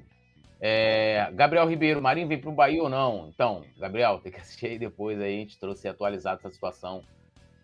[0.60, 3.28] É, Gabriel Ribeiro, Marinho vem para o Bahia ou não?
[3.28, 7.02] Então, Gabriel, tem que assistir aí depois aí, a gente trouxe atualizado essa situação.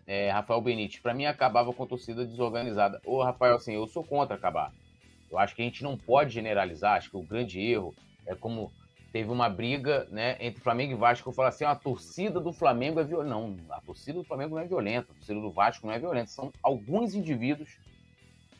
[0.05, 3.01] É, Rafael Benítez, para mim acabava com torcida desorganizada.
[3.05, 4.73] Ô, Rafael, assim, eu sou contra acabar.
[5.31, 8.71] Eu acho que a gente não pode generalizar, acho que o grande erro é como
[9.11, 11.29] teve uma briga né, entre Flamengo e Vasco.
[11.29, 13.29] Eu falo assim: a torcida do Flamengo é violenta.
[13.29, 16.27] Não, a torcida do Flamengo não é violenta, a torcida do Vasco não é violenta.
[16.27, 17.77] São alguns indivíduos,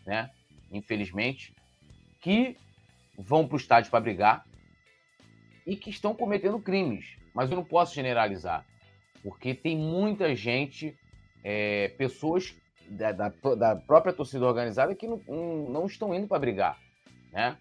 [0.06, 0.30] né,
[0.72, 1.54] infelizmente,
[2.22, 2.58] que
[3.18, 4.46] vão para o estádio para brigar
[5.66, 7.18] e que estão cometendo crimes.
[7.34, 8.66] Mas eu não posso generalizar,
[9.24, 10.98] porque tem muita gente,
[11.44, 12.56] é, pessoas
[12.90, 15.22] da, da, da, própria torcida organizada que não,
[15.70, 16.78] não estão indo para brigar,
[17.32, 17.58] né?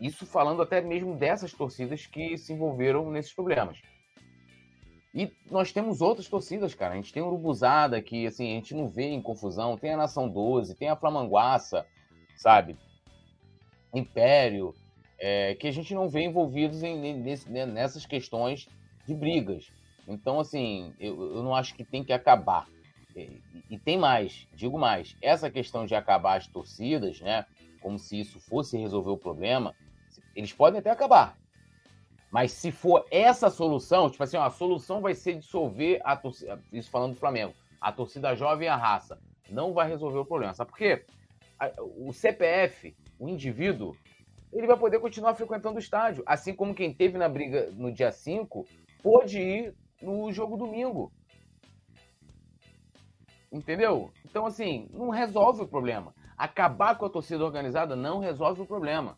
[0.00, 3.80] Isso falando até mesmo dessas torcidas que se envolveram nesses problemas.
[5.14, 6.94] E nós temos outras torcidas, cara.
[6.94, 9.78] A gente tem o Urubuzada, que assim, a gente não vê em confusão.
[9.78, 11.86] Tem a Nação 12, tem a Flamanguaça,
[12.36, 12.76] sabe?
[13.94, 14.74] Império,
[15.26, 18.68] é, que a gente não vê envolvidos em, nesse, né, nessas questões
[19.06, 19.72] de brigas.
[20.06, 22.68] Então, assim, eu, eu não acho que tem que acabar.
[23.16, 27.46] E, e, tem mais, digo mais, essa questão de acabar as torcidas, né?
[27.80, 29.74] Como se isso fosse resolver o problema,
[30.36, 31.38] eles podem até acabar.
[32.30, 36.62] Mas se for essa solução, tipo assim, ó, a solução vai ser dissolver a torcida.
[36.70, 37.54] Isso falando do Flamengo.
[37.80, 39.18] A torcida jovem e a raça.
[39.48, 40.52] Não vai resolver o problema.
[40.52, 41.02] Sabe por quê?
[41.96, 43.96] O CPF, o indivíduo,
[44.58, 46.22] ele vai poder continuar frequentando o estádio.
[46.26, 48.66] Assim como quem teve na briga no dia 5
[49.02, 51.12] pôde ir no jogo domingo.
[53.52, 54.10] Entendeu?
[54.24, 56.14] Então, assim, não resolve o problema.
[56.36, 59.16] Acabar com a torcida organizada não resolve o problema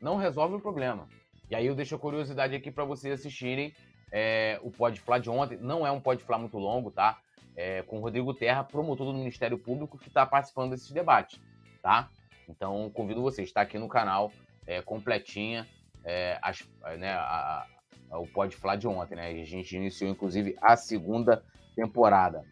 [0.00, 1.08] não resolve o problema.
[1.50, 3.72] E aí eu deixo a curiosidade aqui para vocês assistirem
[4.12, 5.58] é, o Pode Falar de ontem.
[5.58, 7.18] Não é um Pode Falar muito longo, tá?
[7.56, 11.40] É, com o Rodrigo Terra, promotor do Ministério Público, que está participando desses debates,
[11.82, 12.08] tá?
[12.48, 14.32] Então convido vocês, está aqui no canal,
[14.66, 15.66] é, completinha,
[16.04, 16.66] é, as,
[16.98, 17.66] né, a,
[18.10, 19.28] a, o Pode Falar de ontem, né?
[19.28, 21.42] A gente iniciou, inclusive, a segunda
[21.74, 22.44] temporada.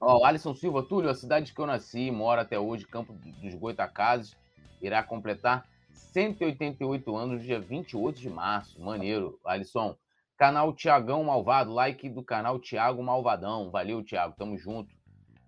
[0.00, 4.34] Ó, Alisson Silva, Túlio, a cidade que eu nasci, moro até hoje, Campo dos Goitacazes,
[4.80, 8.80] irá completar 188 anos, dia 28 de março.
[8.80, 9.96] Maneiro, Alisson.
[10.36, 13.70] Canal Tiagão Malvado, like do canal Tiago Malvadão.
[13.70, 14.90] Valeu, Tiago, tamo junto.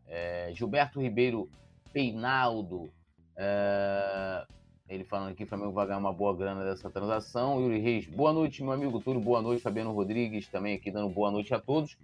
[0.07, 1.49] É, Gilberto Ribeiro
[1.95, 2.93] Peinaldo.
[3.37, 4.47] É,
[4.89, 7.61] ele falando aqui, Flamengo vai ganhar uma boa grana dessa transação.
[7.61, 9.63] Yuri Reis, boa noite, meu amigo Túlio, boa noite.
[9.63, 11.97] Fabiano Rodrigues também aqui dando boa noite a todos.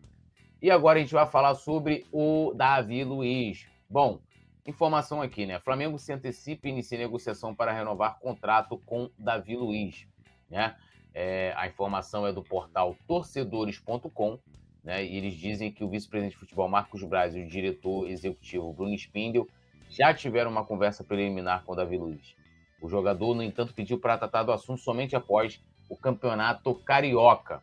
[0.61, 3.67] E agora a gente vai falar sobre o Davi Luiz.
[3.89, 4.21] Bom,
[4.69, 5.59] Informação aqui, né?
[5.59, 10.07] Flamengo se antecipa e inicia negociação para renovar contrato com Davi Luiz,
[10.51, 10.77] né?
[11.15, 14.39] É, a informação é do portal torcedores.com,
[14.85, 15.03] né?
[15.03, 18.93] E eles dizem que o vice-presidente de futebol Marcos Braz e o diretor executivo Bruno
[18.95, 19.49] Spindel
[19.89, 22.37] já tiveram uma conversa preliminar com o Davi Luiz.
[22.81, 27.63] O jogador, no entanto, pediu para tratar do assunto somente após o campeonato carioca.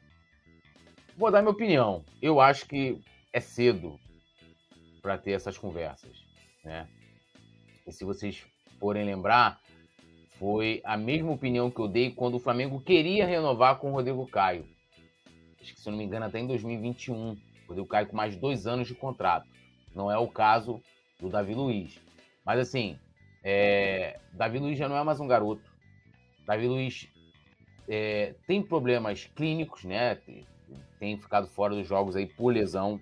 [1.18, 2.04] Vou dar minha opinião.
[2.22, 3.98] Eu acho que é cedo
[5.02, 6.18] para ter essas conversas.
[6.64, 6.88] Né?
[7.88, 8.46] E se vocês
[8.80, 9.60] forem lembrar,
[10.38, 14.28] foi a mesma opinião que eu dei quando o Flamengo queria renovar com o Rodrigo
[14.28, 14.68] Caio.
[15.62, 17.32] Acho que, se eu não me engano, até em 2021.
[17.32, 19.48] O Rodrigo Caio com mais dois anos de contrato.
[19.96, 20.82] Não é o caso
[21.20, 22.00] do Davi Luiz.
[22.46, 23.00] Mas, assim,
[23.44, 24.20] é...
[24.34, 25.64] Davi Luiz já não é mais um garoto.
[26.46, 27.08] Davi Luiz
[27.88, 28.36] é...
[28.46, 30.20] tem problemas clínicos, né?
[31.00, 33.00] Tem ficado fora dos jogos aí por lesão.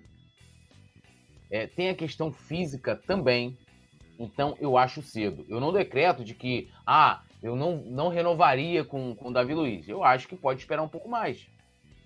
[1.50, 3.56] É, tem a questão física também.
[4.18, 5.44] Então eu acho cedo.
[5.48, 9.88] Eu não decreto de que, ah, eu não, não renovaria com, com o Davi Luiz.
[9.88, 11.46] Eu acho que pode esperar um pouco mais.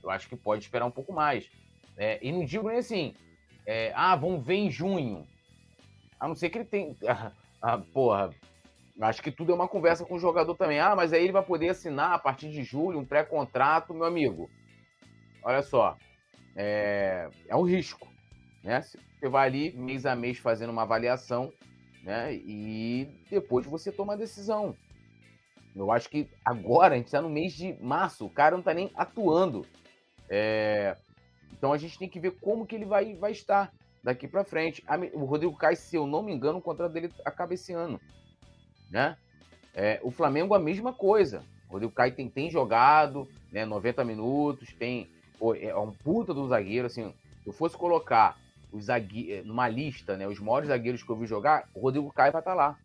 [0.02, 1.50] Eu acho que pode esperar um pouco mais.
[1.96, 3.14] É, e não digo nem assim,
[3.66, 5.26] é, ah, vamos ver em junho.
[6.18, 6.96] A não ser que ele tem.
[7.60, 8.30] Ah, porra,
[9.00, 10.78] acho que tudo é uma conversa com o jogador também.
[10.78, 14.48] Ah, mas aí ele vai poder assinar a partir de julho um pré-contrato, meu amigo.
[15.42, 15.96] Olha só,
[16.54, 18.06] é, é um risco.
[18.62, 18.80] Né?
[18.80, 21.52] Você vai ali mês a mês fazendo uma avaliação,
[22.04, 22.32] né?
[22.34, 24.76] E depois você toma a decisão.
[25.74, 28.74] Eu acho que agora a gente está no mês de março, o cara não está
[28.74, 29.66] nem atuando.
[30.28, 30.96] É...
[31.52, 34.84] Então a gente tem que ver como que ele vai, vai estar daqui para frente.
[35.12, 38.00] O Rodrigo Caio, se eu não me engano, o contrato dele acaba esse ano,
[38.90, 39.16] né?
[39.74, 41.44] É, o Flamengo a mesma coisa.
[41.68, 45.08] O Rodrigo Caio tem, tem jogado, né, 90 minutos, tem
[45.38, 48.36] pô, é um puta do zagueiro, assim, se eu fosse colocar
[48.72, 49.32] os zague...
[49.32, 52.40] Eh, numa lista, né, os maiores zagueiros que eu vi jogar, o Rodrigo Caio vai
[52.40, 52.78] estar tá lá.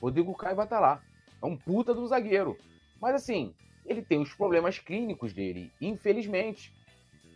[0.00, 1.02] Rodrigo Caio vai estar tá lá.
[1.42, 2.56] É um puta do zagueiro.
[3.00, 3.54] Mas assim,
[3.84, 6.72] ele tem os problemas clínicos dele, infelizmente.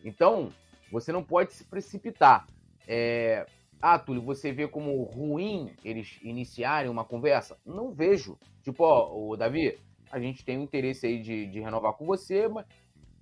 [0.05, 0.53] Então,
[0.91, 2.47] você não pode se precipitar.
[2.87, 3.47] É...
[3.81, 7.59] Ah, Túlio, você vê como ruim eles iniciarem uma conversa?
[7.67, 8.39] Não vejo.
[8.63, 9.77] Tipo, ó, o Davi,
[10.11, 12.67] a gente tem o interesse aí de, de renovar com você, mas,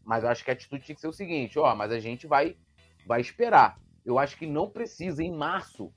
[0.05, 2.57] mas acho que a atitude tinha que ser o seguinte, ó, mas a gente vai,
[3.07, 3.81] vai esperar.
[4.05, 5.93] Eu acho que não precisa, em março,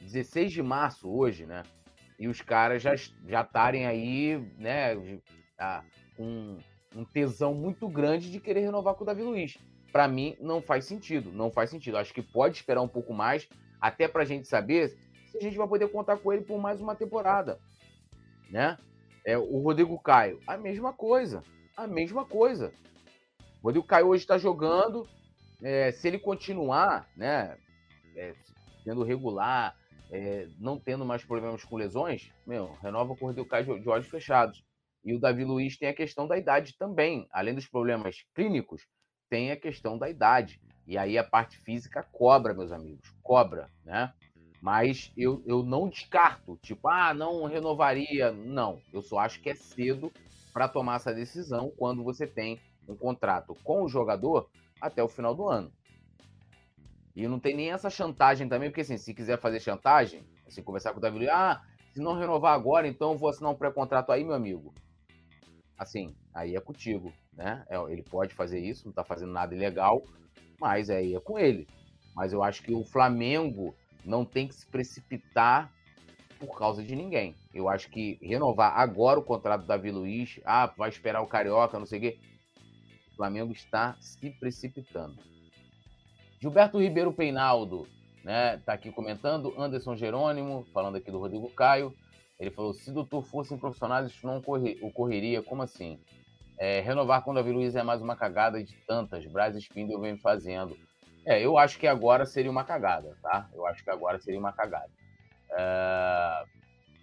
[0.00, 1.62] 16 de março hoje, né?
[2.18, 4.96] E os caras já já estarem aí, né,
[6.16, 6.58] com
[6.94, 9.58] um tesão muito grande de querer renovar com o Davi Luiz.
[9.92, 11.32] Para mim, não faz sentido.
[11.32, 11.96] Não faz sentido.
[11.96, 13.48] Acho que pode esperar um pouco mais,
[13.80, 14.96] até para a gente saber
[15.30, 17.58] se a gente vai poder contar com ele por mais uma temporada.
[18.50, 18.78] Né?
[19.24, 21.42] É, o Rodrigo Caio, a mesma coisa.
[21.76, 22.72] A mesma coisa.
[23.62, 25.06] O Rodrigo Caio hoje está jogando.
[25.62, 27.56] É, se ele continuar, né,
[28.14, 28.34] é,
[28.84, 29.76] sendo regular,
[30.10, 34.06] é, não tendo mais problemas com lesões, meu, renova com o Rodrigo Caio de olhos
[34.06, 34.64] fechados.
[35.04, 37.26] E o Davi Luiz tem a questão da idade também.
[37.30, 38.86] Além dos problemas clínicos,
[39.28, 40.60] tem a questão da idade.
[40.86, 44.12] E aí a parte física cobra, meus amigos, cobra, né?
[44.60, 48.32] Mas eu, eu não descarto, tipo, ah, não renovaria.
[48.32, 50.12] Não, eu só acho que é cedo
[50.52, 54.48] para tomar essa decisão quando você tem um contrato com o jogador
[54.80, 55.72] até o final do ano.
[57.14, 60.92] E não tem nem essa chantagem também, porque assim, se quiser fazer chantagem, assim, conversar
[60.92, 61.62] com o Davi ah,
[61.92, 64.72] se não renovar agora, então eu vou assinar um pré-contrato aí, meu amigo
[65.78, 67.64] assim, aí é contigo, né?
[67.68, 70.02] É, ele pode fazer isso, não está fazendo nada ilegal,
[70.60, 71.68] mas aí é com ele.
[72.14, 75.70] Mas eu acho que o Flamengo não tem que se precipitar
[76.38, 77.34] por causa de ninguém.
[77.52, 81.78] Eu acho que renovar agora o contrato do Davi Luiz, ah, vai esperar o Carioca,
[81.78, 82.18] não sei o quê.
[83.12, 85.16] O Flamengo está se precipitando.
[86.40, 87.88] Gilberto Ribeiro Peinaldo,
[88.22, 89.54] né, tá aqui comentando.
[89.58, 91.94] Anderson Jerônimo, falando aqui do Rodrigo Caio.
[92.38, 94.42] Ele falou: se doutor fossem profissionais, isso não
[94.82, 95.42] ocorreria.
[95.42, 95.98] Como assim?
[96.58, 99.26] É, renovar com o Davi Luiz é mais uma cagada de tantas.
[99.26, 100.76] Braz Spindle vem fazendo.
[101.24, 103.48] É, eu acho que agora seria uma cagada, tá?
[103.52, 104.90] Eu acho que agora seria uma cagada.
[105.50, 106.44] É...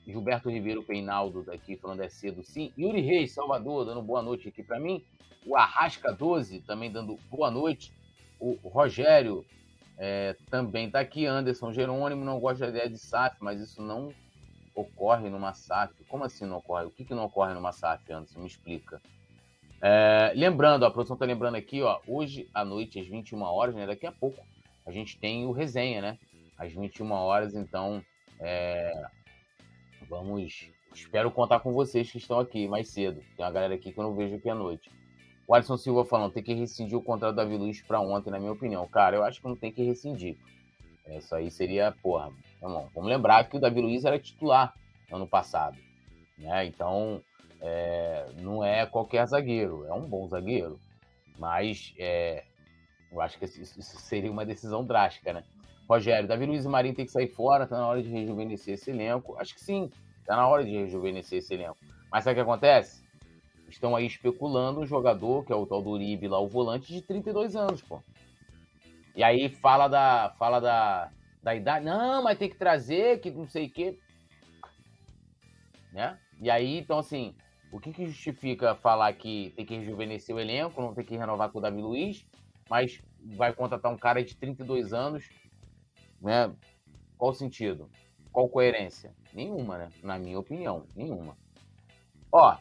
[0.06, 2.74] Gilberto Ribeiro Peinaldo daqui falando é cedo, sim.
[2.78, 5.04] Yuri Reis, Salvador, dando boa noite aqui para mim.
[5.46, 7.94] O Arrasca 12 também dando boa noite.
[8.39, 9.46] O Rogério
[9.98, 11.26] é, também tá aqui.
[11.26, 14.13] Anderson Jerônimo não gosta da ideia de SAF, mas isso não
[14.76, 15.94] ocorre numa SAF?
[16.06, 16.86] Como assim não ocorre?
[16.86, 18.39] O que, que não ocorre numa SAF, Anderson?
[18.39, 19.02] Me explica.
[19.86, 23.86] É, lembrando, a produção está lembrando aqui, ó, hoje à noite, às 21 horas, né,
[23.86, 24.41] daqui a pouco,
[24.86, 26.17] a gente tem o resenha, né?
[26.58, 28.02] Às 21 horas, então,
[28.39, 28.93] é,
[30.08, 30.69] vamos.
[30.93, 33.22] Espero contar com vocês que estão aqui mais cedo.
[33.36, 34.89] Tem uma galera aqui que eu não vejo aqui à noite.
[35.46, 38.54] O Alisson Silva falando, tem que rescindir o contrato da Luiz para ontem, na minha
[38.54, 38.88] opinião.
[38.88, 40.38] Cara, eu acho que não tem que rescindir.
[41.10, 44.74] Isso aí seria, porra, vamos lembrar que o Davi Luiz era titular
[45.12, 45.78] ano passado.
[46.38, 46.65] Né?
[46.67, 47.22] Então,
[47.65, 50.78] é, não é qualquer zagueiro, é um bom zagueiro.
[51.39, 52.43] Mas é,
[53.10, 55.43] eu acho que isso seria uma decisão drástica, né?
[55.88, 58.91] Rogério, Davi Luiz e Marinho tem que sair fora, tá na hora de rejuvenescer esse
[58.91, 59.38] elenco.
[59.38, 59.89] Acho que sim,
[60.26, 61.78] tá na hora de rejuvenescer esse elenco.
[62.12, 63.02] Mas sabe o que acontece?
[63.69, 67.02] Estão aí especulando um jogador, que é o tal do Uribe lá, o volante, de
[67.02, 68.04] 32 anos, pô.
[69.15, 71.86] E aí fala da, fala da, da idade.
[71.86, 73.97] Não, mas tem que trazer, que não sei o quê.
[75.91, 76.17] Né?
[76.41, 77.36] E aí, então, assim,
[77.74, 81.50] o que, que justifica falar que tem que rejuvenescer o elenco, não tem que renovar
[81.50, 82.24] com o Davi Luiz,
[82.70, 83.02] mas
[83.36, 85.28] vai contratar um cara de 32 anos,
[86.22, 86.54] né?
[87.18, 87.90] Qual sentido?
[88.32, 89.12] Qual coerência?
[89.34, 89.90] Nenhuma, né?
[90.04, 91.36] Na minha opinião, nenhuma.
[92.32, 92.56] Ó,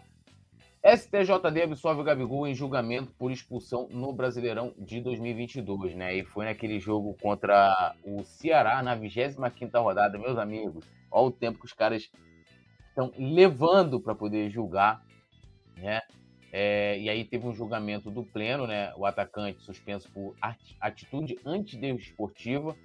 [0.83, 6.17] STJD absolve o Gabigol em julgamento por expulsão no Brasileirão de 2022, né?
[6.17, 10.87] E foi naquele jogo contra o Ceará na 25ª rodada, meus amigos.
[11.11, 12.11] Olha o tempo que os caras
[12.93, 15.03] estão levando para poder julgar,
[15.77, 16.01] né?
[16.53, 18.93] É, e aí teve um julgamento do pleno, né?
[18.97, 20.37] O atacante suspenso por
[20.81, 22.77] atitude antidesportiva,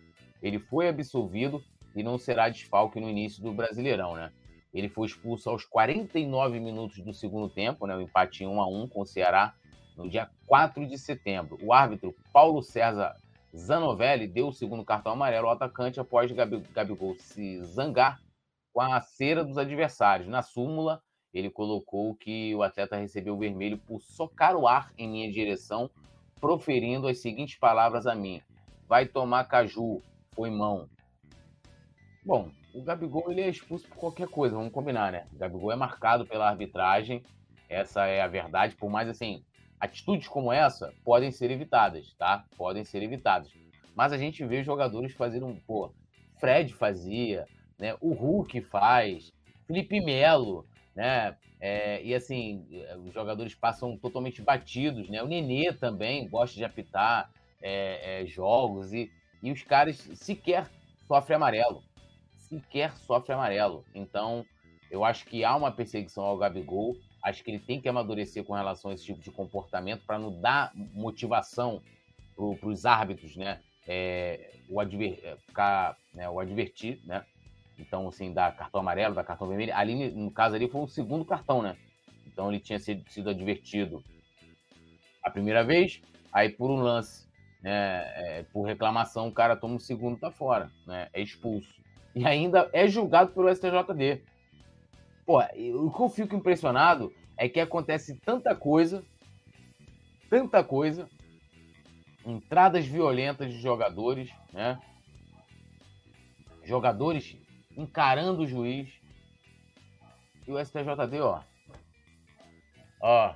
[0.42, 1.62] ele foi absolvido
[1.94, 4.32] e não será desfalque no início do Brasileirão, né?
[4.74, 8.68] Ele foi expulso aos 49 minutos do segundo tempo, né, o empate em 1 a
[8.68, 9.54] 1 com o Ceará,
[9.98, 11.58] no dia 4 de setembro.
[11.62, 13.16] O árbitro Paulo César
[13.56, 18.22] Zanovelli deu o segundo cartão amarelo ao atacante após Gabigol se zangar
[18.78, 20.28] com a cera dos adversários.
[20.28, 21.02] Na súmula,
[21.34, 25.90] ele colocou que o atleta recebeu o vermelho por socar o ar em minha direção,
[26.40, 28.40] proferindo as seguintes palavras a mim:
[28.88, 30.00] Vai tomar caju,
[30.36, 30.88] foi mão.
[32.24, 35.26] Bom, o Gabigol ele é expulso por qualquer coisa, vamos combinar, né?
[35.34, 37.24] O Gabigol é marcado pela arbitragem,
[37.68, 39.44] essa é a verdade, por mais assim,
[39.80, 42.46] atitudes como essa podem ser evitadas, tá?
[42.56, 43.52] Podem ser evitadas.
[43.96, 45.92] Mas a gente vê jogadores fazendo, pô,
[46.40, 47.48] Fred fazia,
[47.78, 47.96] né?
[48.02, 49.34] O Hulk faz,
[49.66, 50.66] Felipe Melo,
[50.96, 51.36] né?
[51.60, 52.66] É, e assim,
[53.04, 55.24] os jogadores passam totalmente batidos, né?
[55.24, 59.12] O Nenê também gosta de apitar é, é, jogos e,
[59.42, 60.70] e os caras sequer
[61.08, 61.84] sofrem amarelo.
[62.38, 63.84] Sequer sofre amarelo.
[63.94, 64.46] Então,
[64.90, 66.96] eu acho que há uma perseguição ao Gabigol.
[67.24, 70.40] Acho que ele tem que amadurecer com relação a esse tipo de comportamento para não
[70.40, 71.82] dar motivação
[72.36, 73.60] para os árbitros, né?
[73.88, 77.26] É, o, adver, é, ficar, né, o advertir, né?
[77.78, 79.76] Então, assim, dar cartão amarelo, dar cartão vermelho.
[79.76, 81.78] Ali, no caso ali, foi o segundo cartão, né?
[82.26, 84.04] Então ele tinha sido, sido advertido
[85.24, 86.02] a primeira vez,
[86.32, 87.28] aí por um lance,
[87.62, 91.10] né, é, por reclamação, o cara toma o segundo, tá fora, né?
[91.14, 91.82] É expulso.
[92.16, 94.24] E ainda é julgado pelo STJD.
[95.26, 99.04] Pô, o que eu fico impressionado é que acontece tanta coisa,
[100.30, 101.10] tanta coisa,
[102.26, 104.80] entradas violentas de jogadores, né?
[106.64, 107.38] Jogadores
[107.78, 108.90] encarando o juiz.
[110.48, 111.42] E o STJD, ó.
[113.00, 113.36] Ó.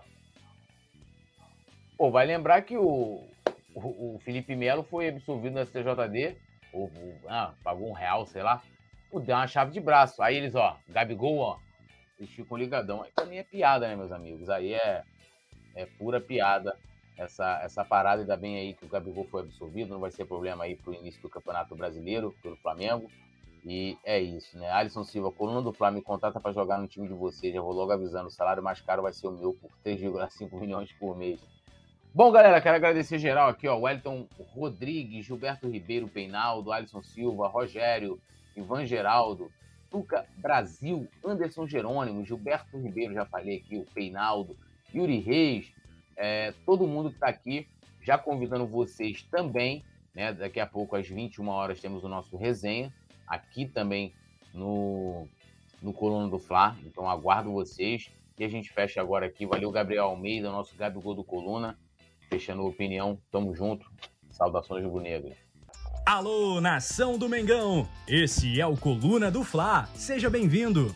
[1.97, 3.23] Pô, vai lembrar que o,
[3.75, 6.35] o, o Felipe Melo foi absolvido no STJD.
[6.73, 6.89] Ou,
[7.27, 8.61] ah, pagou um real, sei lá.
[9.13, 10.23] Deu uma chave de braço.
[10.23, 11.59] Aí eles, ó, Gabigol, ó.
[12.17, 13.03] Eles ficam ligadão.
[13.03, 14.49] Aí mim é piada, né, meus amigos?
[14.49, 15.03] Aí é,
[15.75, 16.77] é pura piada
[17.17, 18.21] essa, essa parada.
[18.21, 19.93] Ainda bem aí que o Gabigol foi absolvido.
[19.93, 23.11] Não vai ser problema aí pro início do Campeonato Brasileiro, pelo Flamengo.
[23.63, 24.69] E é isso, né?
[24.71, 27.53] Alisson Silva, coluna do Flamengo, contrata para jogar no time de vocês.
[27.53, 30.91] Já vou logo avisando, o salário mais caro vai ser o meu por 3,5 milhões
[30.93, 31.39] por mês.
[32.13, 33.77] Bom, galera, quero agradecer geral aqui, ó.
[33.77, 38.19] Wellington Rodrigues, Gilberto Ribeiro Peinaldo, Alisson Silva, Rogério,
[38.57, 39.51] Ivan Geraldo,
[39.89, 44.57] Tuca Brasil, Anderson Jerônimo, Gilberto Ribeiro, já falei aqui, o Peinaldo,
[44.93, 45.71] Yuri Reis,
[46.17, 47.67] é, todo mundo que está aqui,
[48.01, 50.33] já convidando vocês também, né?
[50.33, 52.91] Daqui a pouco, às 21 horas, temos o nosso resenha
[53.31, 54.13] aqui também
[54.53, 55.25] no,
[55.81, 56.75] no Coluna do Fla.
[56.85, 58.11] Então aguardo vocês.
[58.37, 59.45] E a gente fecha agora aqui.
[59.45, 61.79] Valeu, Gabriel Almeida, nosso Gabigol do Coluna.
[62.29, 63.17] Fechando a opinião.
[63.31, 63.89] Tamo junto.
[64.29, 65.37] Saudações rubro-negras.
[66.05, 67.87] Alô, nação do Mengão!
[68.07, 69.87] Esse é o Coluna do Fla.
[69.93, 70.95] Seja bem-vindo.